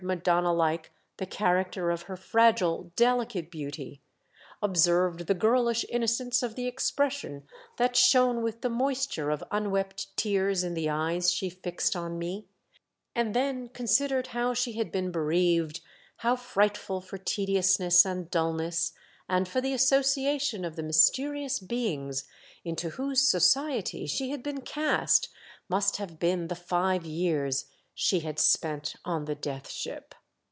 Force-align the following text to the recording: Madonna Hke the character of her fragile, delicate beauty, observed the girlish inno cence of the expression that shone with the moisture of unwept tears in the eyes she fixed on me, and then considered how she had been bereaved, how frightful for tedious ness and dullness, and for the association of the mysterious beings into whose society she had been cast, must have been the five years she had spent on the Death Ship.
Madonna 0.03 0.49
Hke 0.49 0.85
the 1.17 1.27
character 1.27 1.91
of 1.91 2.01
her 2.09 2.17
fragile, 2.17 2.91
delicate 2.95 3.51
beauty, 3.51 4.01
observed 4.59 5.27
the 5.27 5.35
girlish 5.35 5.85
inno 5.93 6.09
cence 6.09 6.41
of 6.41 6.55
the 6.55 6.65
expression 6.65 7.43
that 7.77 7.95
shone 7.95 8.41
with 8.41 8.61
the 8.61 8.69
moisture 8.71 9.29
of 9.29 9.43
unwept 9.51 10.17
tears 10.17 10.63
in 10.63 10.73
the 10.73 10.89
eyes 10.89 11.31
she 11.31 11.51
fixed 11.51 11.95
on 11.95 12.17
me, 12.17 12.47
and 13.13 13.35
then 13.35 13.67
considered 13.67 14.25
how 14.33 14.55
she 14.55 14.73
had 14.73 14.91
been 14.91 15.11
bereaved, 15.11 15.81
how 16.17 16.35
frightful 16.35 16.99
for 16.99 17.19
tedious 17.19 17.79
ness 17.79 18.03
and 18.03 18.31
dullness, 18.31 18.93
and 19.29 19.47
for 19.47 19.61
the 19.61 19.71
association 19.71 20.65
of 20.65 20.75
the 20.75 20.81
mysterious 20.83 21.59
beings 21.59 22.23
into 22.65 22.89
whose 22.89 23.21
society 23.29 24.07
she 24.07 24.31
had 24.31 24.41
been 24.41 24.61
cast, 24.61 25.29
must 25.69 25.97
have 25.97 26.17
been 26.17 26.47
the 26.47 26.55
five 26.55 27.05
years 27.05 27.67
she 27.93 28.21
had 28.21 28.39
spent 28.39 28.95
on 29.03 29.25
the 29.25 29.35
Death 29.35 29.69
Ship. 29.69 30.15